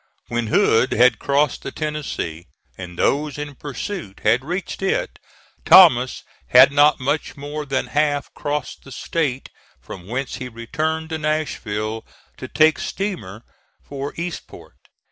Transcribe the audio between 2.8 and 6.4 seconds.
those in pursuit had reached it, Thomas